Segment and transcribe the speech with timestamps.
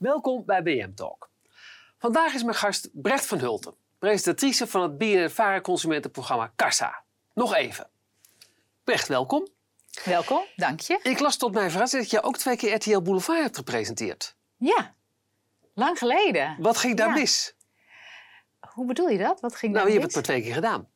[0.00, 1.30] Welkom bij BM Talk.
[1.98, 7.02] Vandaag is mijn gast Brecht van Hulten, presentatrice van het BNNVARA consumentenprogramma Kassa.
[7.34, 7.88] Nog even.
[8.84, 9.46] Brecht, welkom.
[10.04, 10.98] Welkom, dank je.
[11.02, 14.36] Ik las tot mijn verrassing dat je ook twee keer RTL Boulevard hebt gepresenteerd.
[14.56, 14.94] Ja,
[15.74, 16.56] lang geleden.
[16.58, 17.14] Wat ging daar Ja.
[17.14, 17.54] mis?
[18.60, 19.40] Hoe bedoel je dat?
[19.40, 20.28] Wat ging Nou, daar je hebt het mis?
[20.28, 20.88] maar twee keer gedaan.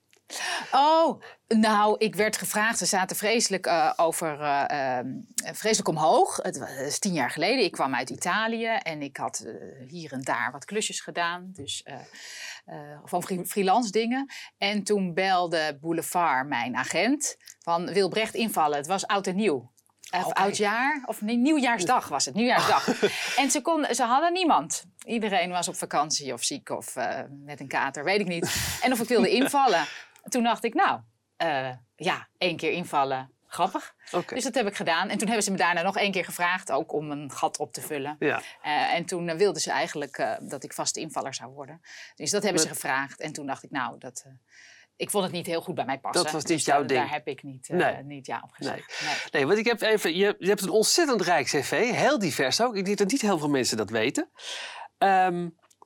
[0.72, 1.22] Oh,
[1.60, 2.78] nou, ik werd gevraagd.
[2.78, 5.06] Ze zaten vreselijk eh, over, eh, eh,
[5.52, 6.36] vreselijk omhoog.
[6.42, 7.64] Het wa- het is tien jaar geleden.
[7.64, 9.52] Ik kwam uit Italië en ik had eh,
[9.88, 11.50] hier en daar wat klusjes gedaan.
[11.52, 11.86] Dus
[13.04, 14.32] van free- freelance dingen.
[14.58, 18.76] En toen belde Boulevard mijn agent van wil Brecht invallen.
[18.76, 19.72] Het was oud en nieuw.
[20.10, 20.40] Of Oké.
[20.40, 22.88] oudjaar, of nee, nieuwjaarsdag was het, nieuwjaarsdag.
[23.40, 24.84] en ze, kon, ze hadden niemand.
[25.04, 26.94] Iedereen was op vakantie of ziek of
[27.44, 28.78] met een kater, weet ik niet.
[28.82, 29.84] En of ik wilde invallen.
[30.28, 31.00] Toen dacht ik, nou,
[31.36, 33.94] eh, ja, één keer invallen, grappig.
[34.26, 35.08] Dus dat heb ik gedaan.
[35.08, 37.72] En toen hebben ze me daarna nog één keer gevraagd, ook om een gat op
[37.72, 38.16] te vullen.
[38.18, 38.42] Ja.
[38.62, 41.80] Eh, en toen eh, wilden ze eigenlijk dat ik vaste invaller zou worden.
[42.14, 43.20] Dus dat hebben ze gevraagd.
[43.20, 44.24] En toen dacht ik, nou, dat,
[44.96, 46.22] ik vond het niet heel goed bij mij passen.
[46.24, 47.00] Dat was niet Dus jouw daar- ding.
[47.00, 48.02] Daar heb ik niet, Nee.
[48.02, 49.00] niet ja op gezegd.
[49.04, 49.14] Nee.
[49.30, 52.76] Nee, want ik heb even, je, je hebt een ontzettend rijk cv, heel divers ook.
[52.76, 54.30] Ik denk dat niet heel veel mensen dat weten.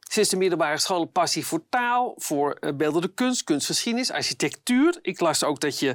[0.08, 4.98] Sinds de middelbare school passie voor taal, voor eh, beeldende kunst, kunstgeschiedenis, architectuur.
[5.02, 5.86] Ik las ook dat je,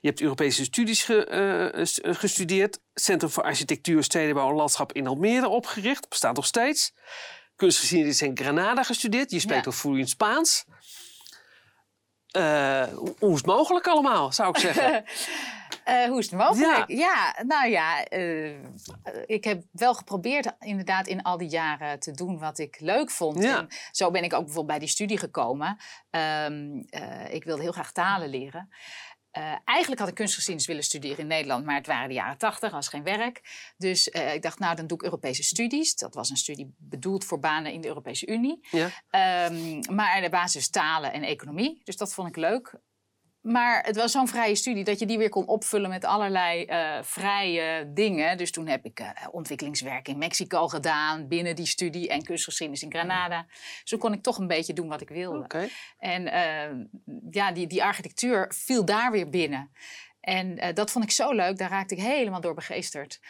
[0.00, 2.78] je hebt Europese studies ge, eh, eh, gestudeerd.
[2.94, 6.92] Centrum voor Architectuur, Stedenbouw en Landschap in Almere opgericht, bestaat nog steeds.
[7.56, 9.30] Kunstgeschiedenis in Granada gestudeerd.
[9.30, 9.70] Je spreekt Ja.
[9.70, 10.64] ook vloeiend Spaans.
[12.36, 12.82] Eh,
[13.18, 15.04] hoe is het mogelijk allemaal, zou ik zeggen?
[15.86, 16.88] Eh, hoe is het mogelijk?
[16.88, 18.54] Ja, nou ja, eh,
[19.26, 23.42] ik heb wel geprobeerd inderdaad in al die jaren te doen wat ik leuk vond.
[23.42, 23.58] Ja.
[23.58, 25.76] En zo ben ik ook bijvoorbeeld bij die studie gekomen.
[26.10, 28.68] Ehm, eh, ik wilde heel graag talen leren.
[29.36, 32.70] Eh, eigenlijk had ik kunstgeschiedenis willen studeren in Nederland, maar het waren de jaren tachtig,
[32.70, 33.42] was geen werk.
[33.76, 35.94] Dus eh, ik dacht, nou dan doe ik Europese studies.
[35.94, 38.66] Dat was een studie bedoeld voor banen in de Europese Unie.
[38.70, 38.90] ja.
[39.10, 41.80] Ehm, maar de basis talen en economie.
[41.84, 42.74] Dus dat vond ik leuk.
[43.46, 46.98] Maar het was zo'n vrije studie dat je die weer kon opvullen met allerlei eh,
[47.02, 48.38] vrije dingen.
[48.38, 52.90] Dus toen heb ik eh, ontwikkelingswerk in Mexico gedaan binnen die studie en kunstgeschiedenis in
[52.90, 53.46] Granada.
[53.84, 55.68] Zo kon ik toch een beetje doen wat ik wilde.
[55.98, 56.70] En eh,
[57.30, 59.70] ja, die, die architectuur viel daar weer binnen.
[60.20, 63.20] En dat vond ik zo leuk, daar raakte ik helemaal door begeesterd.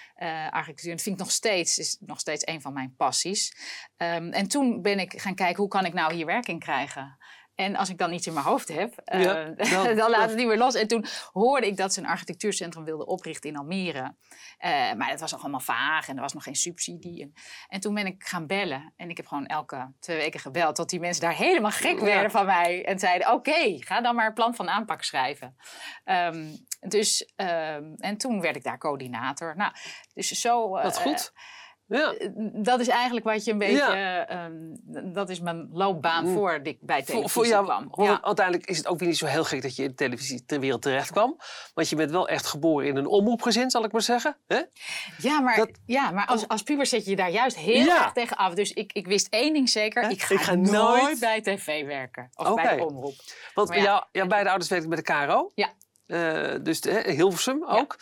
[0.51, 3.57] Architectuur, dat vind ik nog steeds, is nog steeds een van mijn passies.
[3.97, 7.17] Ehm, en toen ben ik gaan kijken, hoe kan ik nou hier werk in krijgen?
[7.57, 9.23] En als ik dan iets in mijn hoofd heb, eh,
[9.73, 10.75] dan- dan, laat het niet meer los.
[10.75, 14.15] En toen hoorde ik dat ze een architectuurcentrum wilden oprichten in Almere.
[14.59, 17.23] Eh, maar het was nog allemaal vaag en er was nog geen subsidie.
[17.23, 17.33] En,
[17.69, 18.93] en toen ben ik gaan bellen.
[18.97, 20.75] En ik heb gewoon elke twee weken gebeld.
[20.75, 22.05] Tot die mensen daar helemaal gek Ja.
[22.05, 22.85] werden van mij.
[22.85, 25.57] En zeiden, oké, ga dan maar een plan van aanpak schrijven.
[26.05, 26.47] Ehm,
[26.81, 29.57] dus, ehm, en toen werd ik daar coördinator.
[29.57, 29.73] Nou,
[30.15, 30.77] dus zo...
[30.77, 31.33] eh, Wat goed.
[31.89, 32.13] Ja.
[32.15, 33.77] eh, dat is eigenlijk wat je een beetje...
[33.77, 34.27] Ja.
[34.27, 34.53] ehm,
[35.13, 36.35] dat is mijn loopbaan Mm.
[36.35, 38.05] voor ik bij televisie Voor, jou, kwam.
[38.07, 38.23] Ja.
[38.23, 40.61] uiteindelijk is het ook weer niet zo heel gek dat je in de televisie ter
[40.61, 41.37] wereld terecht kwam.
[41.75, 44.37] Want je bent wel echt geboren in een omroepgezin, zal ik maar zeggen.
[44.47, 44.61] Hè?
[45.19, 48.13] Ja, maar, Dat- ja, maar als, als puber zet je je daar juist heel erg
[48.13, 48.55] tegen af.
[48.55, 50.11] Dus ik, ik wist één ding zeker.
[50.11, 52.31] Ik ga, Ik ga nooit, nooit- bij tv werken.
[52.35, 53.15] Of bij de omroep.
[53.55, 53.83] Want ja.
[53.83, 55.51] jou, jouw beide ouders werken bij de KRO.
[55.55, 55.69] Ja.
[56.07, 57.97] Eh, dus de, Hilversum ook.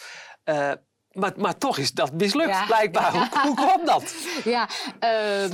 [0.45, 0.73] Eh,
[1.15, 2.67] maar, maar toch is dat mislukt, Ja.
[2.67, 3.13] blijkbaar.
[3.17, 4.15] Hoe, hoe kwam dat?
[4.45, 5.53] Ja, ehm,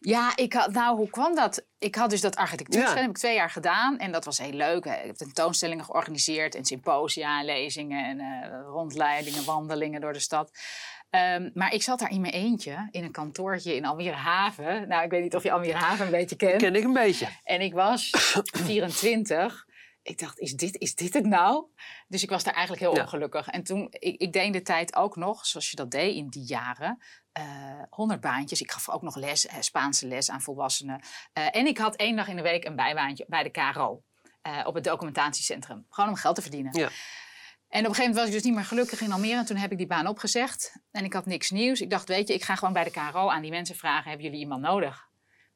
[0.00, 1.64] ja ik had, nou, hoe kwam dat?
[1.78, 2.94] Ik had dus dat architectuur, Ja.
[2.96, 3.98] heb ik twee jaar gedaan.
[3.98, 4.84] En dat was heel leuk.
[4.84, 10.50] Ik heb tentoonstellingen georganiseerd en symposia en lezingen en eh, rondleidingen, wandelingen door de stad.
[11.10, 14.88] Ehm, maar ik zat daar in mijn eentje in een kantoortje in Almere Haven.
[14.88, 16.56] Nou, ik weet niet of je Almere Haven een beetje kent.
[16.62, 17.28] Ken ik een beetje.
[17.44, 18.10] En ik was
[18.64, 19.66] 24.
[20.02, 21.64] Ik dacht, is dit, is dit het nou?
[22.08, 23.02] Dus ik was daar eigenlijk heel Ja.
[23.02, 23.46] ongelukkig.
[23.48, 26.28] En toen, ik, ik deed in de tijd ook nog, zoals je dat deed in
[26.28, 27.02] die jaren,
[27.32, 27.44] eh
[27.90, 28.60] 100 baantjes.
[28.60, 31.00] Ik gaf ook nog les, eh, Spaanse les aan volwassenen.
[31.32, 34.02] Eh, en ik had één dag in de week een bijbaantje bij de KRO.
[34.64, 35.86] op het documentatiecentrum.
[35.90, 36.78] Gewoon om geld te verdienen.
[36.78, 36.88] Ja.
[36.88, 36.90] En
[37.80, 39.36] op een gegeven moment was ik dus niet meer gelukkig in Almere.
[39.38, 40.76] En toen heb ik die baan opgezegd.
[40.90, 41.80] En ik had niks nieuws.
[41.80, 44.08] Ik dacht, weet je, ik ga gewoon bij de KRO aan die mensen vragen...
[44.08, 45.08] hebben jullie iemand nodig?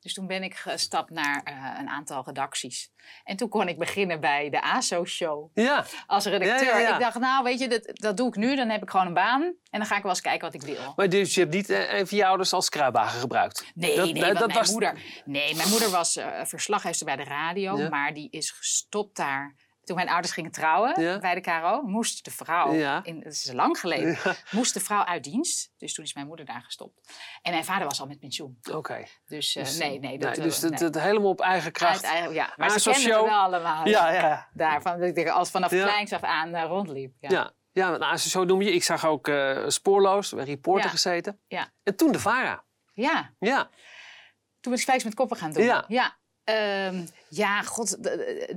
[0.04, 2.90] Dus toen ben ik gestapt naar eh, een aantal redacties.
[3.24, 6.64] En toen kon ik beginnen bij de ASO-show Ja, als redacteur.
[6.68, 6.94] Ja, ja, ja.
[6.94, 8.56] Ik dacht, nou weet je, dat, dat doe ik nu.
[8.56, 9.42] Dan heb ik gewoon een baan.
[9.42, 10.92] En dan ga ik wel eens kijken wat ik wil.
[10.96, 13.72] maar dus je hebt niet eh, een van je ouders als kruiwagen gebruikt?
[13.74, 14.98] Nee, Dat- nee, dat- mijn was- moeder...
[15.24, 17.88] Nee, mijn moeder was eh verslaggever bij de radio.
[17.88, 19.54] Maar die is gestopt daar...
[19.84, 21.18] Toen mijn ouders gingen trouwen Ja.
[21.18, 23.00] bij de KRO, moest de vrouw, Ja.
[23.04, 24.34] in, dat is lang geleden, Ja.
[24.50, 25.72] moest de vrouw uit dienst.
[25.78, 27.00] Dus toen is mijn moeder daar gestopt.
[27.42, 28.58] En mijn vader was al met pensioen.
[28.72, 29.04] Oké.
[29.26, 30.18] Dus, Dus, nee, nee.
[30.18, 30.88] Dat, dus eh, het, nee.
[30.88, 32.04] het helemaal op eigen kracht.
[32.04, 32.94] Uit eigen- ja, maar ze show.
[32.96, 33.88] het wel allemaal.
[33.88, 34.48] Ja, ja.
[34.52, 37.14] Daarvan, dat ik als vanaf kleins af aan eh, rondliep.
[37.20, 37.52] Ja.
[37.72, 38.72] Ja, nou, zo noem je.
[38.72, 41.40] Ik zag ook eh, Spoorloos, bij Reporter gezeten.
[41.46, 41.68] Ja.
[41.82, 42.64] En toen de VARA.
[42.92, 43.72] Ja, Ja, toen
[44.60, 45.64] ben ik Spijkers met Koppen gaan doen.
[45.88, 46.18] Ja.
[46.44, 47.96] Ja, Ehm, ja god,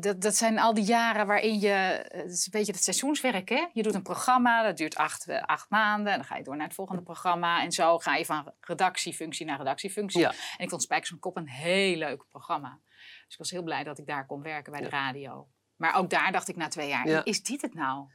[0.02, 1.70] dat, dat zijn al die jaren waarin je...
[2.08, 3.66] Het is een beetje het seizoenswerk, hè?
[3.74, 6.12] Je doet een programma, dat duurt acht, eh, acht maanden.
[6.12, 7.62] En dan ga je door naar het volgende programma.
[7.62, 10.20] En zo ga je van redactiefunctie naar redactiefunctie.
[10.20, 10.30] Ja.
[10.30, 12.80] En ik vond Spijkers met Kop een heel leuk programma.
[13.26, 15.48] Dus ik was heel blij dat ik daar kon werken bij de radio.
[15.76, 17.24] Maar ook daar dacht ik na twee jaar, Ja.
[17.26, 18.06] is dit het nou?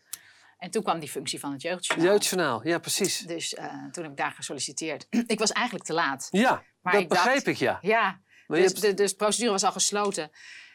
[0.58, 2.06] En toen kwam die functie van het jeugdjournaal.
[2.08, 3.18] Jeugdjournaal, ja precies.
[3.18, 5.06] Dus eh, toen heb ik daar gesolliciteerd.
[5.26, 6.28] ik was eigenlijk te laat.
[6.30, 7.78] Ja, Maar dat ik dacht- begreep ik, ja.
[7.80, 8.20] Ja,
[8.60, 10.30] Maar dus, hebt- de, dus de procedure was al gesloten.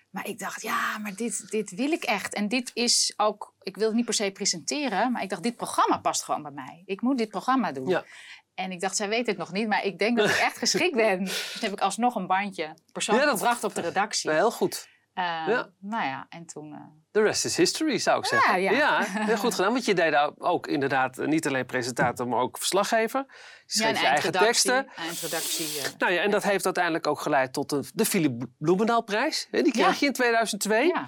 [0.09, 2.33] Maar ik dacht, ja, maar dit, dit wil ik echt.
[2.33, 5.55] En dit is ook, ik wil het niet per se presenteren, maar ik dacht, dit
[5.55, 6.83] programma past gewoon bij mij.
[6.85, 7.87] Ik moet dit programma doen.
[7.87, 8.05] Ja.
[8.53, 10.95] En ik dacht, zij weet het nog niet, maar ik denk dat ik echt geschikt
[10.95, 11.23] ben.
[11.23, 14.31] Dus heb ik alsnog een bandje persoonlijk Ja, dat- gebracht op de redactie.
[14.31, 14.87] Heel goed.
[15.17, 15.69] Eh, ja.
[15.79, 16.73] Nou ja, en toen...
[16.73, 16.79] eh,
[17.11, 18.61] The rest is history, zou ik zeggen.
[18.61, 19.03] ja.
[19.03, 19.71] heel goed gedaan.
[19.71, 23.25] Want je deed ook- inderdaad eh, niet alleen presentator, maar ook verslaggever.
[23.27, 23.33] Je
[23.65, 24.87] schreef je eigen teksten.
[24.95, 25.65] Eindredactie.
[25.81, 29.47] eh, Nou ja, en dat heeft uiteindelijk ook geleid tot de, de Philip Bloemendaalprijs.
[29.51, 30.85] Die kreeg je in 2002.
[30.87, 31.05] ja.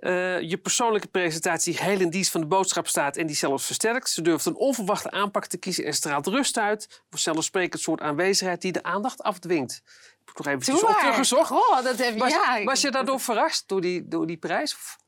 [0.00, 4.10] Eh, je persoonlijke presentatie geheel in dienst van de boodschap staat en die zelfs versterkt.
[4.10, 7.02] Ze durft een onverwachte aanpak te kiezen en straalt rust uit.
[7.10, 9.82] Vanzelfsprekend soort aanwezigheid die de aandacht afdwingt.
[10.18, 11.08] Heb ik nog eventjes Doe maar.
[11.08, 11.48] opgezocht.
[11.48, 14.74] Goh, dat heb, Was, ja, was je daardoor verrast door die, door die prijs?
[14.74, 14.98] Of-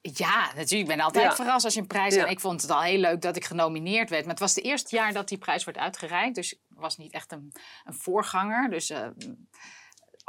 [0.00, 0.70] Ja, natuurlijk.
[0.90, 1.34] Ik ben altijd Ja.
[1.34, 2.24] verrast als je een prijs Ja.
[2.24, 4.22] En ik vond het al heel leuk dat ik genomineerd werd.
[4.22, 6.34] Maar het was het eerste jaar dat die prijs werd uitgereikt.
[6.34, 7.52] Dus ik was niet echt een,
[7.84, 8.70] een voorganger.
[8.70, 9.06] Dus eh,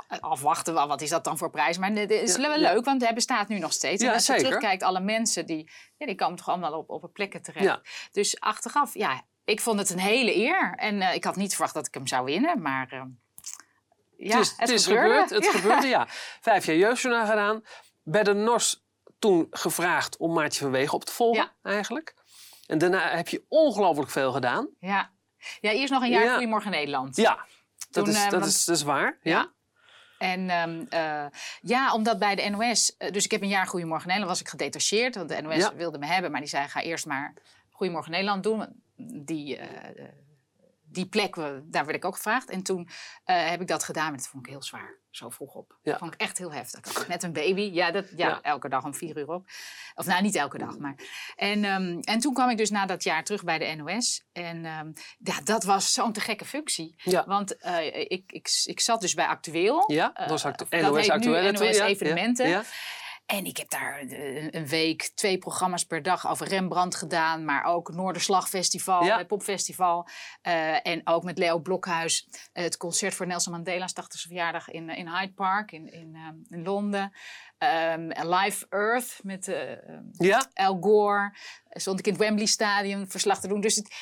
[0.08, 1.78] afwachten, wat is dat dan voor prijs?
[1.78, 4.04] Maar het is wel leuk, want hij bestaat nu nog steeds.
[4.04, 4.46] En als je zeker.
[4.46, 7.80] terugkijkt, alle mensen die, ja, die komen toch allemaal op, op plekken terecht.
[8.12, 10.74] Dus achteraf, ja, ik vond het een hele eer.
[10.76, 12.62] En eh, ik had niet verwacht dat ik hem zou winnen.
[12.62, 13.02] Maar eh,
[14.18, 15.30] ja, het is, het is gebeurd.
[15.30, 15.52] Het Ja.
[15.52, 16.08] gebeurde, ja.
[16.42, 17.64] Vijf jaar jeugdjournaal gedaan.
[18.04, 18.84] Bij de NOS
[19.20, 21.70] toen gevraagd om Maartje van Wegen op te volgen, Ja.
[21.72, 22.16] eigenlijk.
[22.68, 24.70] En daarna heb je ongelooflijk veel gedaan.
[24.80, 25.12] Ja.
[25.62, 26.32] ja, eerst nog een jaar Ja.
[26.34, 27.16] Goedemorgen Nederland.
[27.16, 27.46] Ja,
[27.90, 29.18] dat, Toen, is, eh, dat, want- is, dat is waar.
[29.22, 29.52] Ja.
[30.20, 31.26] En ehm, eh,
[31.62, 32.98] ja, omdat bij de NOS...
[32.98, 35.16] eh, dus ik heb een jaar Goedemorgen Nederland, was ik gedetacheerd.
[35.16, 35.76] Want de NOS Ja.
[35.76, 36.68] wilde me hebben, maar die zei...
[36.68, 37.34] ga eerst maar
[37.70, 38.84] Goedemorgen Nederland doen.
[39.26, 40.06] Die, eh,
[40.84, 42.50] die plek, daar werd ik ook gevraagd.
[42.50, 42.90] En toen
[43.24, 44.99] heb ik dat gedaan, maar dat vond ik heel zwaar.
[45.10, 45.78] Zo vroeg op.
[45.82, 45.92] Ja.
[45.92, 47.08] Dat vond ik echt heel heftig.
[47.08, 47.62] Net een baby.
[47.62, 48.42] Ja, dat, ja, Ja.
[48.42, 49.48] elke dag om vier uur op.
[49.96, 50.96] Of nou, niet elke dag, maar...
[51.36, 54.24] En, ehm, en toen kwam ik dus na dat jaar terug bij de NOS.
[54.32, 56.94] En ehm, ja, dat was zo'n te gekke functie.
[56.98, 57.26] Ja.
[57.26, 59.84] Want eh, ik, ik, ik zat dus bij Actueel.
[59.92, 62.64] Ja, Eh, dat was actu dat NOS toen, NOS ja, ja, Evenementen.
[63.30, 67.46] En ik heb daar een, een week twee programma's per dag over Rembrandt gedaan.
[67.46, 69.18] Maar ook Noorderslagfestival, Ja.
[69.18, 70.08] het Popfestival.
[70.42, 74.90] eh, en ook met Leo Blokhuis eh, het concert voor Nelson Mandela's 80ste verjaardag in,
[74.90, 77.14] eh, in Hyde Park in, in, eh, in Londen.
[77.58, 81.36] En Live Earth met eh, ehm, Ja, Al Gore.
[81.70, 83.62] Stond ik in het Wembley Stadium verslag te doen.
[83.62, 83.96] Dus het,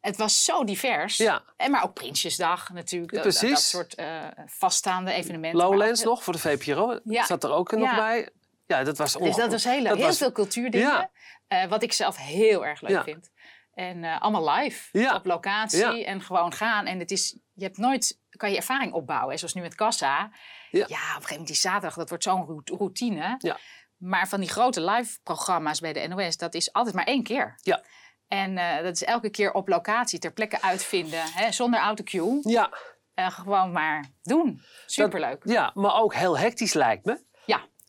[0.00, 1.16] het was zo divers.
[1.16, 1.42] ja.
[1.56, 3.12] En maar ook Prinsjesdag natuurlijk.
[3.12, 3.68] Dat- Dat, dat Precies.
[3.68, 5.60] soort eh, vaststaande evenementen.
[5.60, 7.00] Lowlands nog voor de VPRO.
[7.04, 7.24] Ja.
[7.24, 7.96] Zat er ook nog Ja.
[7.96, 8.28] bij.
[8.66, 9.94] Ja, dat was Dus dat was heel, leuk.
[9.96, 10.88] heel was- veel cultuurdingen.
[10.88, 11.10] Ja.
[11.46, 13.02] eh, wat ik zelf heel erg leuk Ja.
[13.02, 13.30] vind.
[13.74, 14.98] En eh, allemaal live.
[14.98, 15.14] Ja.
[15.14, 16.04] Op locatie.
[16.04, 16.86] En gewoon gaan.
[16.86, 19.30] En het is, je hebt nooit, kan je ervaring opbouwen.
[19.30, 20.18] hè, Zoals nu met Kassa.
[20.18, 20.30] Ja.
[20.70, 20.82] Ja.
[20.84, 23.34] op een gegeven moment die zaterdag, dat wordt zo'n rout- routine.
[23.38, 23.58] Ja.
[23.96, 27.54] Maar van die grote live programma's bij de NOS, dat is altijd maar één keer.
[27.62, 27.82] Ja.
[28.28, 31.22] En eh, dat is elke keer op locatie, ter plekke uitvinden.
[31.32, 32.38] Hè, zonder autocue.
[32.42, 32.70] Ja,
[33.14, 34.60] En gewoon maar doen.
[34.86, 35.42] Superleuk.
[35.44, 37.24] ja, maar ook heel hectisch lijkt me.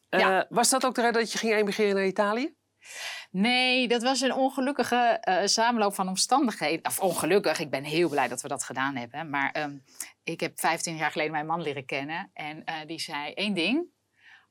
[0.09, 0.39] Ja.
[0.39, 0.45] Eh.
[0.49, 2.55] Was dat ook de reden dat je ging emigreren naar Italië?
[3.31, 6.85] Nee, dat was een ongelukkige eh, samenloop van omstandigheden.
[6.85, 9.29] Of ongelukkig, ik ben heel blij dat we dat gedaan hebben.
[9.29, 9.77] Maar ehm,
[10.23, 12.29] ik heb 15 jaar geleden mijn man leren kennen.
[12.33, 13.93] En eh, die zei één ding.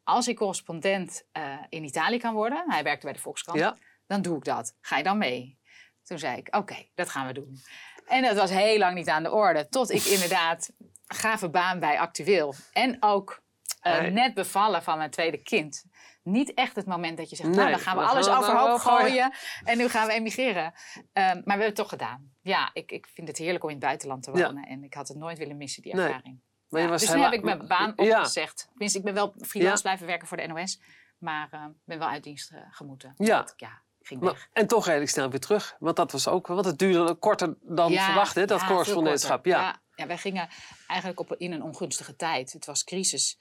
[0.02, 1.26] Als ik correspondent
[1.68, 3.76] in Italië kan worden, hij werkte bij de Volkskrant, Ja.
[4.06, 4.76] dan doe ik dat.
[4.80, 5.58] Ga je dan mee?
[6.02, 7.58] Toen zei ik, oké, dat gaan we doen.
[8.06, 9.68] En dat was heel lang niet aan de orde.
[9.68, 10.70] Tot ik inderdaad
[11.06, 12.54] gave baan bij Actueel.
[12.72, 13.42] En ook
[13.84, 15.84] eh, net bevallen van mijn tweede kind.
[16.22, 18.78] Niet echt het moment dat je zegt, nou dan gaan we we alles gaan overhoop
[18.78, 18.98] gooien.
[19.08, 19.32] gooien.
[19.64, 20.72] En nu gaan we emigreren.
[21.12, 22.32] Ehm, maar we hebben het toch gedaan.
[22.42, 24.46] Ja, ik, ik vind het heerlijk om in het buitenland te Ja.
[24.46, 24.64] wonen.
[24.68, 26.04] En ik had het nooit willen missen, die Nee.
[26.06, 26.40] ervaring.
[26.68, 28.16] Maar Ja, dus toen hela- heb ik mijn baan Ja.
[28.18, 28.66] opgezegd.
[28.68, 29.82] Tenminste, ik ben wel freelance Ja.
[29.82, 30.80] blijven werken voor de NOS.
[31.18, 33.14] Maar eh, ben wel uit dienst eh, gemoeten.
[33.16, 33.48] Ja.
[33.56, 34.48] Ja, ging Maar- weg.
[34.52, 35.76] en toch redelijk snel weer terug.
[35.78, 39.44] Want dat was ook, want het duurde korter dan Ja, verwacht, hè, dat ja, correspondentschap.
[39.44, 39.60] Ja.
[39.60, 39.82] ja.
[39.96, 40.48] Ja, wij gingen
[40.86, 42.52] eigenlijk op, in een ongunstige tijd.
[42.52, 43.38] Het was crisis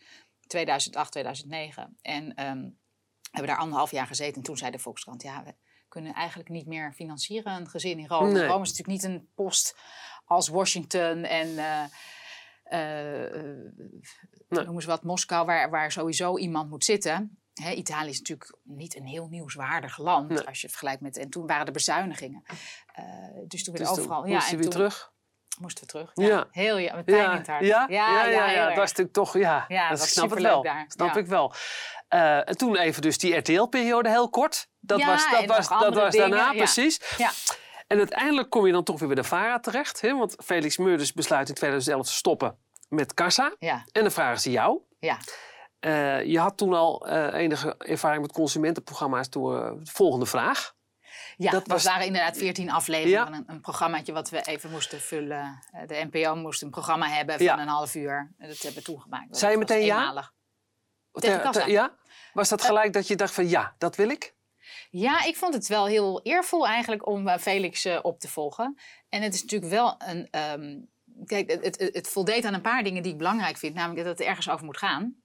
[0.47, 1.97] 2008, 2009.
[2.01, 2.39] En we
[3.31, 4.35] hebben daar anderhalf jaar gezeten.
[4.35, 5.55] En toen zei de Volkskrant, ja, we
[5.87, 8.31] kunnen eigenlijk niet meer financieren een gezin in Rome.
[8.31, 8.47] Nee.
[8.47, 9.77] Rome is natuurlijk niet een post
[10.25, 11.57] als Washington en...
[11.57, 11.83] eh,
[14.49, 14.65] Nee.
[14.65, 17.37] noem eens wat, Moskou, waar, waar sowieso iemand moet zitten.
[17.75, 20.37] Italië is natuurlijk niet een heel nieuwswaardig land Nee.
[20.47, 21.17] als je het vergelijkt met.
[21.17, 22.43] En toen waren de bezuinigingen.
[23.47, 24.25] Dus toen Dus werd toen overal.
[24.25, 25.12] je en weer toen- terug.
[25.59, 26.11] Moesten we terug.
[26.13, 26.27] Ja.
[26.27, 26.45] Ja.
[26.51, 27.65] Heel ja, met pijn in Ja, het hart.
[27.65, 30.63] ja, ja, ja, ja, dat was natuurlijk toch, ja, Ja, dat snap ik wel.
[30.63, 30.85] daar.
[30.87, 31.53] Snap ik wel.
[32.07, 34.67] Eh, en toen even dus die RTL-periode heel kort.
[34.79, 36.99] Dat was, dat was, dat was daarna, dingen, precies.
[37.17, 37.29] Ja.
[37.87, 40.01] En uiteindelijk kom je dan toch weer bij de VARA terecht.
[40.01, 40.17] Hè?
[40.17, 42.57] Want Felix Meurders besluit in 2011 te stoppen
[42.89, 43.55] met Kassa.
[43.59, 44.79] Ja, En dan vragen ze jou.
[44.99, 45.17] ja.
[45.79, 50.73] Eh, je had toen al eh, enige ervaring met consumentenprogramma's door de volgende vraag.
[51.37, 53.25] Ja, Dat was- waren inderdaad 14 afleveringen Ja.
[53.25, 55.59] van een, een programmaatje wat we even moesten vullen.
[55.71, 57.59] Eh, De NPO moest een programma hebben van Ja.
[57.59, 58.33] een half uur.
[58.37, 59.37] Dat hebben we toegemaakt.
[59.37, 60.31] Zei je meteen ja?
[61.11, 61.95] Tegen Te- ja?
[62.33, 64.35] Was dat gelijk dat je dacht van ja, dat wil ik?
[64.89, 68.79] Ja, ik vond het wel heel eervol eigenlijk om eh, Felix eh, op te volgen.
[69.09, 70.27] En het is natuurlijk wel een.
[70.31, 70.79] ehm,
[71.25, 73.75] kijk, het, het, het voldeed aan een paar dingen die ik belangrijk vind.
[73.75, 75.15] Namelijk dat het ergens over moet gaan.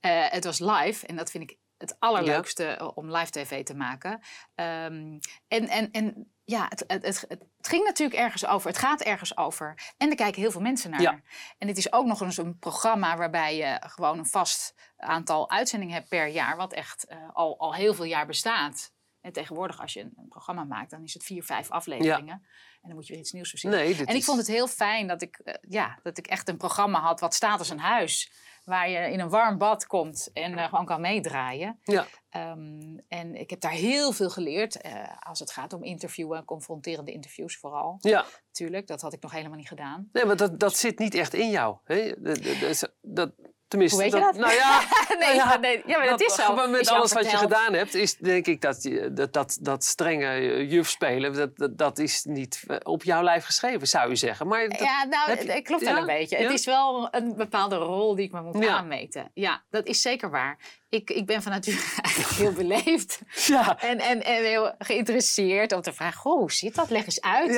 [0.00, 4.20] Eh, het was live en dat vind ik het allerleukste om live tv te maken.
[4.54, 8.68] Ehm, en, en, en ja, het, het, het, het ging natuurlijk ergens over.
[8.68, 9.92] Het gaat ergens over.
[9.96, 11.00] En er kijken heel veel mensen naar.
[11.00, 11.20] Ja.
[11.58, 15.94] En het is ook nog eens een programma waarbij je gewoon een vast aantal uitzendingen
[15.94, 16.56] hebt per jaar.
[16.56, 18.91] Wat echt eh, al, al heel veel jaar bestaat.
[19.22, 22.34] En tegenwoordig als je een, een programma maakt, dan is het vier, vijf afleveringen.
[22.82, 23.78] En dan moet je weer iets nieuws verzinnen.
[23.78, 26.48] Nee, En ik is- vond het heel fijn dat ik, eh, ja, dat ik echt
[26.48, 28.32] een programma had wat staat als een huis.
[28.64, 31.78] Waar je in een warm bad komt en eh, gewoon kan meedraaien.
[31.82, 32.06] Ja.
[32.30, 34.80] Ehm, en ik heb daar heel veel geleerd.
[34.80, 37.96] eh, als het gaat om interviewen, confronterende interviews vooral.
[38.00, 40.08] Ja, Natuurlijk, dat had ik nog helemaal niet gedaan.
[40.12, 41.76] nee, maar dat, dat zit niet echt in jou.
[41.84, 42.12] Hè?
[42.22, 43.32] Dat, dat, dat-
[43.72, 44.36] tenminste, Hoe weet je dat?
[44.36, 44.80] Nou ja,
[45.26, 46.66] nee, ja, nee, ja, maar dat, is zo.
[46.68, 50.66] Met Is alles wat je gedaan hebt, is denk ik dat dat, dat, dat strenge
[50.68, 54.46] juf spelen, dat, dat, dat is niet op jouw lijf geschreven, zou je zeggen.
[54.46, 56.36] Maar dat- Ja, nou, je- het klopt wel een beetje.
[56.36, 59.30] Het is wel een bepaalde rol die ik me moet aanmeten.
[59.34, 60.58] Ja, dat is zeker waar.
[60.88, 63.20] Ik, ik ben van nature eigenlijk heel beleefd.
[63.46, 66.90] ja, En, en, en heel geïnteresseerd om te vragen, goh, hoe zit dat?
[66.90, 67.52] Leg eens uit.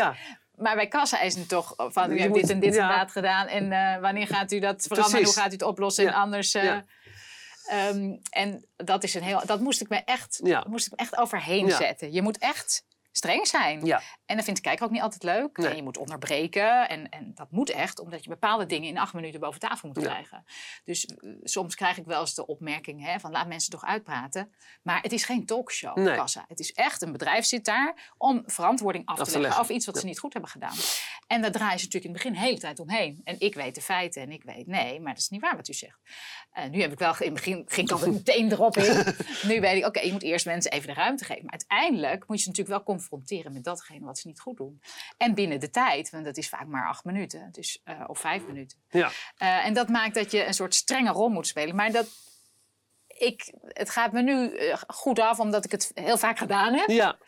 [0.57, 2.99] Maar bij kassa is het toch van, u hebt dit en dit ja.
[2.99, 3.47] dat gedaan.
[3.47, 5.11] En eh, wanneer gaat u dat veranderen?
[5.11, 5.35] Precies.
[5.35, 6.07] Hoe gaat u het oplossen?
[6.07, 6.55] En anders...
[6.55, 6.85] eh, Ja.
[7.67, 11.17] ehm, en dat, is een heel, dat moest ik me echt, moest ik me echt
[11.17, 12.13] overheen zetten.
[12.13, 12.85] Je moet echt
[13.17, 13.85] streng zijn.
[13.85, 15.57] ja, En dat vindt de kijker ook niet altijd leuk.
[15.57, 15.71] Nee.
[15.71, 16.89] En je moet onderbreken.
[16.89, 20.01] En, en dat moet echt, omdat je bepaalde dingen in acht minuten boven tafel moet
[20.01, 20.07] Ja.
[20.09, 20.45] krijgen.
[20.85, 24.55] Dus eh, soms krijg ik wel eens de opmerking hè, van laat mensen toch uitpraten.
[24.83, 26.17] Maar het is geen talkshow, Nee.
[26.17, 26.45] Kassa.
[26.49, 29.61] Het is echt, een bedrijf zit daar om verantwoording af, Af te leggen leggen.
[29.63, 30.75] over iets wat ze niet goed hebben gedaan.
[31.27, 33.21] En daar draaien ze natuurlijk in het begin de hele tijd omheen.
[33.25, 35.69] En ik weet de feiten en ik weet nee, maar dat is niet waar wat
[35.69, 35.99] u zegt.
[36.53, 39.05] Eh, nu heb ik wel, in het begin ging ik altijd meteen erop in.
[39.51, 41.43] nu weet ik, oké, je moet eerst mensen even de ruimte geven.
[41.45, 44.81] Maar uiteindelijk moet je ze natuurlijk wel confronteren met datgene wat ze niet goed doen.
[45.17, 48.47] En binnen de tijd, want dat is vaak maar acht minuten, dus, eh, of vijf
[48.47, 48.79] minuten.
[48.91, 49.11] ja.
[49.37, 51.75] Eh, en dat maakt dat je een soort strenge rol moet spelen.
[51.75, 52.07] Maar dat,
[53.07, 56.89] ik, het gaat me nu eh, goed af, omdat ik het heel vaak gedaan heb.
[56.89, 57.19] ja.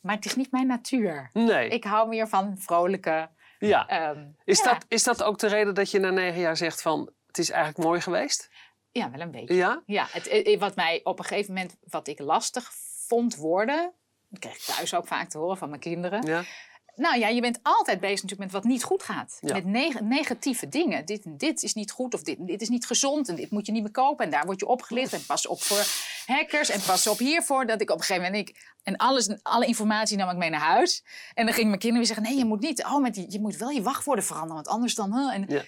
[0.00, 1.30] Maar het is niet mijn natuur.
[1.32, 3.30] Nee, Ik hou meer van vrolijke.
[3.58, 3.88] ja.
[3.88, 6.82] ehm, Is, ja, dat, is dat ook de reden dat je na negen jaar zegt
[6.82, 8.50] van het is eigenlijk mooi geweest?
[8.92, 9.54] ja, wel een beetje.
[9.54, 9.82] Ja?
[9.86, 12.70] Ja, het, wat mij op een gegeven moment, wat ik lastig
[13.06, 13.92] vond worden,
[14.40, 16.26] dat kreeg ik thuis ook vaak te horen van mijn kinderen.
[16.26, 16.42] Ja.
[16.96, 19.38] Nou ja, je bent altijd bezig natuurlijk met wat niet goed gaat.
[19.40, 19.54] Ja.
[19.54, 21.04] Met neg- negatieve dingen.
[21.06, 23.66] Dit en dit is niet goed of dit, dit is niet gezond en dit moet
[23.66, 24.24] je niet meer kopen.
[24.24, 25.84] En daar word je opgelicht en pas op voor
[26.26, 27.66] hackers en pas op hiervoor.
[27.66, 28.48] Dat ik op een gegeven moment...
[28.48, 31.04] Ik, en alles, alle informatie nam ik mee naar huis.
[31.34, 32.84] En dan gingen mijn kinderen weer zeggen, nee je moet niet.
[32.84, 35.14] Oh, met die, je moet wel je wachtwoorden veranderen, want anders dan...
[35.14, 35.34] huh?
[35.34, 35.62] En Ja.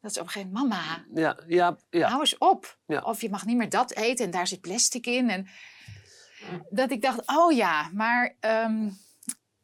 [0.00, 2.08] dat is op een gegeven moment, mama, Ja, ja, ja.
[2.08, 2.78] hou eens op.
[2.86, 3.00] Ja.
[3.00, 5.30] Of je mag niet meer dat eten en daar zit plastic in.
[5.30, 5.48] En
[6.70, 8.88] dat ik dacht, oh ja, maar ehm,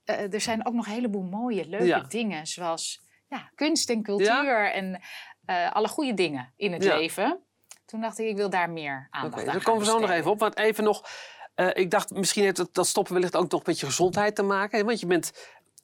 [0.04, 2.00] eh, er zijn ook nog een heleboel mooie, leuke Ja.
[2.08, 2.46] dingen.
[2.46, 5.00] Zoals ja, kunst en cultuur en
[5.44, 6.96] eh, alle goede dingen in het Ja.
[6.96, 7.38] leven.
[7.84, 10.10] Toen dacht ik, ik wil daar meer Oké, aandacht aan daar komen we zo nog
[10.10, 10.38] even op.
[10.40, 11.08] Want even nog,
[11.54, 14.42] eh, ik dacht misschien heeft dat, dat stoppen wellicht ook nog met je gezondheid te
[14.42, 14.78] maken.
[14.78, 14.84] hè?
[14.84, 15.32] Want je bent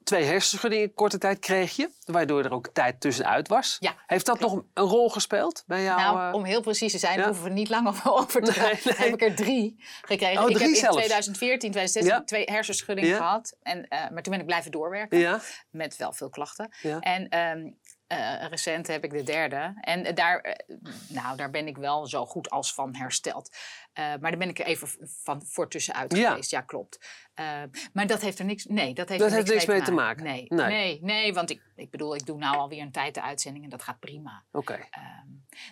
[0.06, 3.76] twee hersenschuddingen in korte tijd kreeg je, waardoor er ook tijd tussenuit was.
[3.80, 6.00] Ja, Heeft dat nog een, rol gespeeld bij jou?
[6.00, 6.34] Nou, eh?
[6.34, 7.24] om heel precies te zijn, ja.
[7.24, 8.64] hoeven we niet lang over te gaan.
[8.64, 8.94] Nee, nee.
[8.94, 10.42] Heb ik er drie gekregen.
[10.42, 10.96] Oh, ik heb in zelfs?
[10.96, 12.24] 2014, 2016 Ja.
[12.24, 13.56] twee hersenschuddingen gehad.
[13.62, 15.40] En, eh, maar toen ben ik blijven doorwerken.
[15.70, 16.74] Met wel veel klachten.
[16.82, 17.00] ja.
[17.00, 17.70] En ehm,
[18.06, 19.74] eh, recent heb ik de derde.
[19.80, 20.76] En daar, eh,
[21.08, 23.56] nou, daar ben ik wel zo goed als van hersteld.
[23.92, 24.88] Eh, maar daar ben ik even
[25.22, 26.28] van voor tussenuit Ja.
[26.30, 26.50] geweest.
[26.50, 27.24] Ja, klopt.
[27.34, 29.82] Eh, maar dat heeft er niks, nee, dat heeft Dat er heeft niks niks mee
[29.84, 30.24] te mee te maken.
[30.24, 30.56] maken.
[30.56, 30.98] Nee, Nee.
[31.00, 31.20] nee.
[31.22, 33.82] nee, want ik, ik bedoel, ik doe nou alweer een tijd de uitzending en dat
[33.82, 34.44] gaat prima.
[34.52, 34.72] Oké.
[34.90, 35.26] Ehm,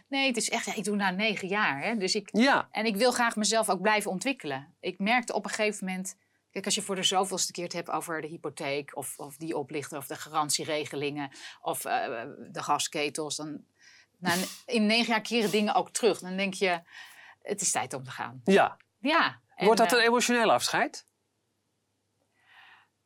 [0.09, 1.83] nee, het is echt, ja, ik doe nou negen jaar.
[1.83, 4.75] Hè, dus ik, Ja, en ik wil graag mezelf ook blijven ontwikkelen.
[4.81, 6.17] Ik merkte op een gegeven moment.
[6.55, 8.97] Kijk, als je voor de zoveelste keer het hebt over de hypotheek.
[8.97, 9.99] of, of die oplichter.
[9.99, 11.31] of de garantieregelingen.
[11.61, 13.37] of eh, de gasketels.
[13.37, 13.65] dan.
[14.19, 16.19] Nou, in negen jaar keren dingen ook terug.
[16.19, 16.81] Dan denk je.
[17.43, 18.41] Het is tijd om te gaan.
[18.45, 18.77] ja.
[19.01, 19.41] Ja.
[19.55, 21.07] en, Wordt dat eh, een emotioneel afscheid?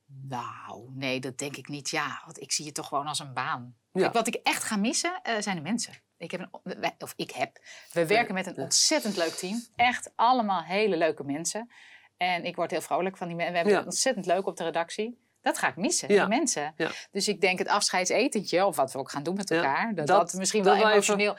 [0.06, 1.90] Nou, nee, dat denk ik niet.
[1.90, 3.76] Ja, want ik zie het toch gewoon als een baan.
[3.92, 4.00] Ja.
[4.00, 5.94] Kijk, wat ik echt ga missen, eh, zijn de mensen.
[6.16, 7.58] Ik heb een, wij- of ik heb.
[7.92, 9.66] We werken met een ontzettend leuk team.
[9.76, 11.70] Echt allemaal hele leuke mensen.
[12.18, 13.52] En ik word heel vrolijk van die mensen.
[13.52, 13.82] We hebben Ja.
[13.84, 15.18] het ontzettend leuk op de redactie.
[15.42, 16.26] Dat ga ik missen, Ja.
[16.26, 16.72] die mensen.
[16.76, 16.90] Ja.
[17.10, 20.30] Dus ik denk het afscheidsetentje, of wat we ook gaan doen met elkaar, dat, dat-
[20.30, 21.36] dat, misschien dat wel wel even- emotioneel.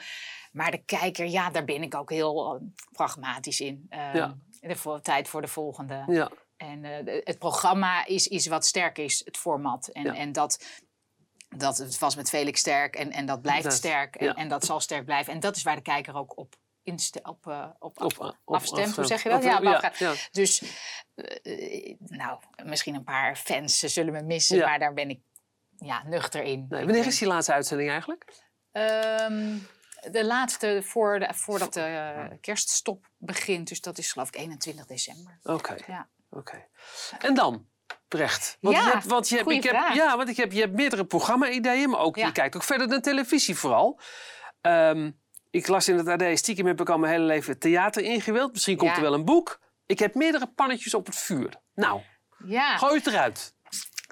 [0.52, 2.60] Maar de kijker, ja, daar ben ik ook heel eh,
[2.92, 3.86] pragmatisch in.
[3.88, 4.36] Eh, Ja.
[4.60, 6.04] de vo- tijd voor de volgende.
[6.06, 9.88] Ja, En eh, het programma is, is wat sterk is, het format.
[9.88, 10.14] En, Ja.
[10.14, 10.64] en dat,
[11.48, 14.16] dat het was met Felix sterk en, en dat blijft Dat- sterk.
[14.16, 14.34] En, ja.
[14.34, 15.32] en dat zal sterk blijven.
[15.32, 16.54] En dat is waar de kijker ook op,
[17.22, 18.96] op, eh, op, af- op, op, afstemt.
[18.96, 19.42] Hoe zeg je dat?
[19.42, 20.14] Ja, op ja, ja.
[20.30, 20.62] Dus,
[21.14, 24.66] eh, nou, misschien een paar fans zullen me missen, Ja.
[24.66, 25.20] maar daar ben ik
[25.76, 26.66] ja, nuchter in.
[26.68, 28.24] Nee, wanneer is die laatste uitzending eigenlijk?
[28.72, 29.56] Ehm,
[30.10, 33.68] de laatste voor de, voordat de eh, kerststop begint.
[33.68, 35.38] Dus dat is geloof ik 21 december.
[35.42, 35.76] Oké.
[35.86, 36.08] Ja.
[36.30, 36.66] Oké.
[37.18, 37.68] En dan,
[38.08, 38.56] Brecht.
[38.60, 40.72] Want Ja, je hebt, want je hebt, ik heb, ja, want ik heb, je hebt
[40.72, 42.26] meerdere programma-ideeën, maar ook Ja.
[42.26, 44.00] je kijkt ook verder naar televisie vooral.
[44.60, 45.10] Ehm,
[45.50, 48.52] ik las in het AD, stiekem heb ik al mijn hele leven theater ingewild.
[48.52, 48.96] Misschien komt Ja.
[48.96, 49.60] er wel een boek.
[49.86, 51.54] Ik heb meerdere pannetjes op het vuur.
[51.74, 52.00] Nou,
[52.44, 52.76] Ja.
[52.76, 53.54] gooi het eruit.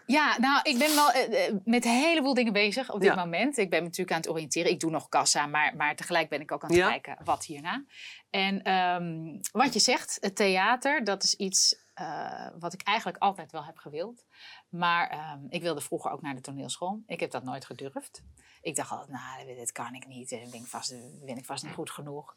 [0.07, 3.15] Ja, nou, ik ben wel eh, eh, met een heleboel dingen bezig op dit Ja.
[3.25, 3.57] moment.
[3.57, 4.71] Ik ben me natuurlijk aan het oriënteren.
[4.71, 6.89] Ik doe nog kassa, maar, maar tegelijk ben ik ook aan het Ja.
[6.89, 7.85] kijken wat hierna.
[8.31, 13.53] En ehm, wat je zegt, het theater, dat is iets eh, wat ik eigenlijk altijd
[13.53, 14.25] wel heb gewild.
[14.69, 17.03] Maar ehm, ik wilde vroeger ook naar de toneelschool.
[17.07, 18.23] Ik heb dat nooit gedurfd.
[18.63, 20.31] Ik dacht altijd, nou, dit kan ik niet.
[20.31, 22.35] Dat ben ik vast, ben ik vast niet goed genoeg.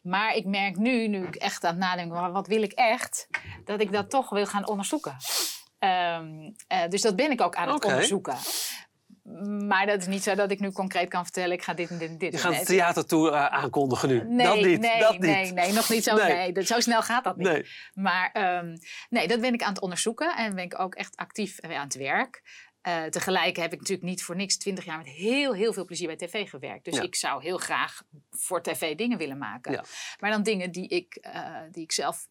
[0.00, 3.28] Maar ik merk nu, nu ik echt aan het nadenken, wat wil ik echt?
[3.64, 5.16] Dat ik dat toch wil gaan onderzoeken.
[5.78, 8.36] Ehm, eh, dus dat ben ik ook aan het onderzoeken.
[9.66, 11.98] Maar dat is niet zo dat ik nu concreet kan vertellen, ik ga dit en
[11.98, 14.24] dit en dit Je gaat het theatertour eh, aankondigen nu.
[14.24, 15.20] Nee, dat niet, nee, dat niet.
[15.20, 16.16] nee, nee, nog niet zo.
[16.16, 16.32] Nee.
[16.32, 16.52] Nee.
[16.52, 17.46] dat, zo snel gaat dat niet.
[17.46, 17.66] Nee.
[17.94, 18.76] Maar ehm,
[19.08, 21.84] nee, dat ben ik aan het onderzoeken en ben ik ook echt actief eh, aan
[21.84, 22.42] het werk.
[22.80, 26.06] Eh, tegelijk heb ik natuurlijk niet voor niks twintig jaar met heel, heel veel plezier
[26.06, 26.84] bij tv gewerkt.
[26.84, 27.02] Dus Ja.
[27.02, 29.72] ik zou heel graag voor tv dingen willen maken.
[29.72, 29.84] Ja.
[30.18, 31.22] Maar dan dingen die ik,
[31.70, 32.28] die ik zelf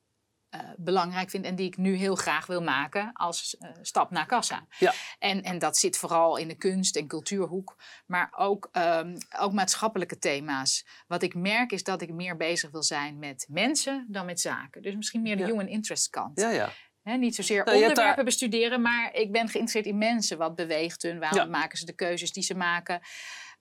[0.49, 4.25] eh, belangrijk vind en die ik nu heel graag wil maken als eh, stap naar
[4.25, 4.65] kassa.
[4.79, 4.93] Ja.
[5.19, 10.17] En, en dat zit vooral in de kunst- en cultuurhoek, maar ook, ehm, ook maatschappelijke
[10.17, 10.85] thema's.
[11.07, 14.81] Wat ik merk is dat ik meer bezig wil zijn met mensen dan met zaken.
[14.81, 15.47] Dus misschien meer de Ja.
[15.49, 16.39] human interest kant.
[16.39, 16.69] Ja, ja.
[17.17, 20.37] Niet zozeer Nou, onderwerpen daar- bestuderen, maar ik ben geïnteresseerd in mensen.
[20.37, 21.19] Wat beweegt hun?
[21.19, 21.45] Waarom Ja.
[21.45, 23.01] maken ze de keuzes die ze maken?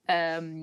[0.05, 0.55] Ehm,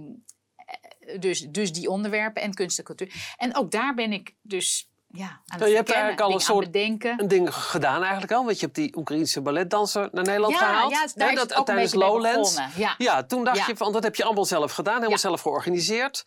[1.01, 3.35] eh, dus, dus die onderwerpen en kunst en cultuur.
[3.37, 6.75] En ook daar ben ik dus ja, aan het je hebt eigenlijk al een soort-.
[6.75, 8.45] Een ding gedaan eigenlijk al.
[8.45, 10.91] Want je hebt die Oekraïense balletdanser naar Nederland ja, gehaald.
[10.93, 12.59] ja, daar dat, ook tijdens Lowlands.
[12.77, 12.95] Ja.
[12.99, 13.65] Ja, toen dacht Ja.
[13.67, 16.25] je van dat heb je allemaal zelf gedaan, helemaal zelf georganiseerd.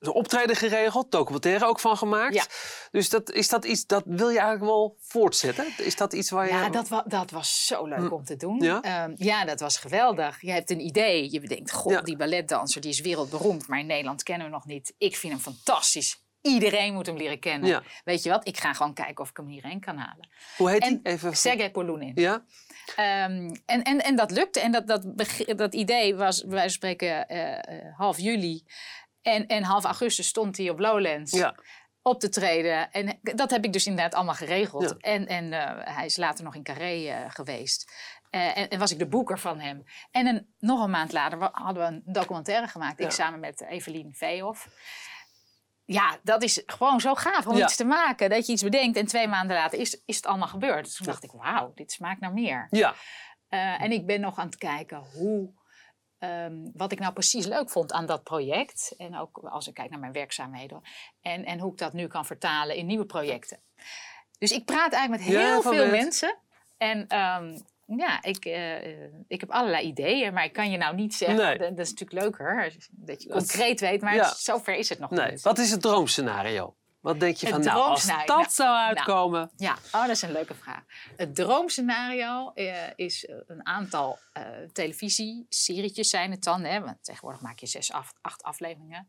[0.00, 2.34] Een optreden geregeld, documentaire ook van gemaakt.
[2.34, 2.44] Ja.
[2.90, 5.66] Dus dat, is dat iets, dat wil je eigenlijk wel voortzetten?
[5.76, 6.52] Is dat iets waar je...
[6.52, 8.12] Ja, dat, wa dat was zo leuk Hm.
[8.12, 8.60] om te doen.
[8.60, 8.80] Ja?
[8.80, 10.40] Ehm, ja, dat was geweldig.
[10.40, 11.32] Je hebt een idee.
[11.32, 12.00] Je bedenkt, god, Ja.
[12.00, 13.66] die balletdanser die is wereldberoemd.
[13.68, 14.94] Maar in Nederland kennen we nog niet.
[14.98, 16.22] Ik vind hem fantastisch.
[16.42, 17.68] Iedereen moet hem leren kennen.
[17.68, 17.82] Ja.
[18.04, 18.46] Weet je wat?
[18.48, 20.28] Ik ga gewoon kijken of ik hem hierheen kan halen.
[20.56, 21.12] Hoe heet En die?
[21.12, 21.70] Even...
[21.70, 22.12] Polunin.
[22.14, 22.44] Ja?
[22.96, 24.60] Ehm, en, en, en dat lukte.
[24.60, 25.04] En dat, dat,
[25.56, 28.64] dat idee was, van spreken, eh, eh, half juli.
[29.22, 31.54] En, en half augustus stond hij op Lowlands Ja.
[32.02, 32.90] op te treden.
[32.90, 34.82] En dat heb ik dus inderdaad allemaal geregeld.
[34.98, 35.10] Ja.
[35.10, 37.92] En, en eh, hij is later nog in Carré geweest.
[38.30, 39.84] Eh, en, en was ik de boeker van hem.
[40.10, 42.98] En een, nog een maand later hadden we een documentaire gemaakt.
[42.98, 43.04] Ja.
[43.04, 44.68] Ik samen met Evelien Veehoff.
[45.92, 47.64] Ja, dat is gewoon zo gaaf om Ja.
[47.64, 48.30] iets te maken.
[48.30, 50.84] Dat je iets bedenkt en twee maanden later is, is het allemaal gebeurd.
[50.84, 52.66] Dus toen dacht ik, wauw, dit smaakt naar meer.
[52.70, 52.94] Ja.
[53.48, 55.50] Eh, en ik ben nog aan het kijken hoe,
[56.18, 58.94] ehm, wat ik nou precies leuk vond aan dat project.
[58.96, 60.82] En ook als ik kijk naar mijn werkzaamheden.
[61.22, 63.60] En, en hoe ik dat nu kan vertalen in nieuwe projecten.
[64.38, 66.38] Dus ik praat eigenlijk met heel veel mensen.
[66.76, 67.58] En ehm,
[67.96, 70.32] ja, ik, eh, eh, ik heb allerlei ideeën.
[70.32, 71.58] Maar ik kan je nou niet zeggen, Nee.
[71.58, 72.76] dat, dat is natuurlijk leuker.
[72.90, 74.00] Dat je concreet weet.
[74.00, 74.34] Maar ja.
[74.34, 75.30] zover is het nog Nee.
[75.30, 75.42] niet.
[75.42, 76.74] Wat is het droomscenario?
[77.00, 79.50] Wat denk je van, nou, als dat nou, zou uitkomen...
[79.56, 80.82] Ja, oh, dat is een leuke vraag.
[81.16, 86.64] Het droomscenario eh, is een aantal eh televisieserietjes zijn het dan.
[86.64, 89.08] Hè, want tegenwoordig maak je zes, acht, acht afleveringen.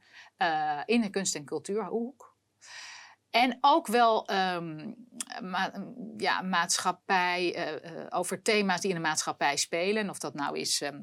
[0.86, 2.31] in de kunst- en cultuurhoek.
[3.32, 4.92] En ook wel ehm,
[5.42, 5.72] ma-
[6.18, 10.10] ja, maatschappij, eh, eh, over thema's die in de maatschappij spelen.
[10.10, 11.00] Of dat nou is ehm,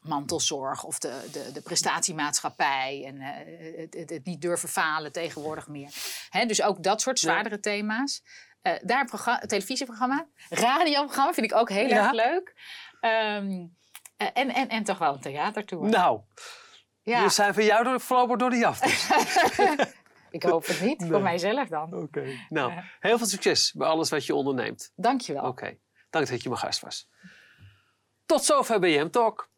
[0.00, 3.04] mantelzorg of de, de, de prestatiemaatschappij.
[3.06, 5.90] En eh, het, het, het niet durven falen tegenwoordig meer.
[6.30, 7.30] Hè, dus ook dat soort Ja.
[7.30, 8.22] zwaardere thema's.
[8.82, 10.26] Daar een programma, een televisieprogramma.
[10.48, 11.96] Radioprogramma vind ik ook heel Ja.
[12.02, 12.54] erg leuk.
[13.00, 13.66] Ehm,
[14.16, 15.88] eh, en, en, en toch wel een theatertour.
[15.88, 16.20] Nou,
[17.02, 18.84] ja, we zijn van jou door, voorlopig door de jacht.
[20.30, 20.98] ik hoop het niet.
[21.00, 21.10] Nee.
[21.10, 21.94] Voor mijzelf dan.
[21.94, 22.24] Oké.
[22.48, 22.84] Nou, Ja.
[23.00, 24.92] heel veel succes bij alles wat je onderneemt.
[24.96, 25.44] Dankjewel.
[25.44, 25.76] Oké.
[26.10, 27.08] Dank dat je mijn gast was.
[28.26, 29.48] Tot zover BM Talk.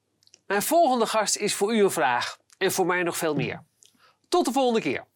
[0.46, 3.64] Mijn volgende gast is voor u een vraag en voor mij nog veel meer.
[4.28, 5.06] Tot de volgende keer.